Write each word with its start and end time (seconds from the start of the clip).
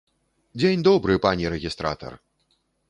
Дзень 0.61 0.85
добры, 0.89 1.19
пане 1.27 1.53
рэгістратар! 1.59 2.13